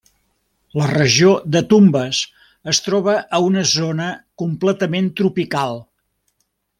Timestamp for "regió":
0.91-1.33